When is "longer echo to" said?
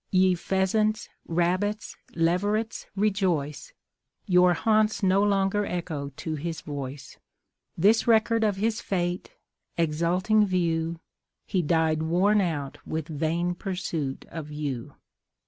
5.21-6.33